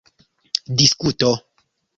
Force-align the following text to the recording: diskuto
diskuto 0.77 1.31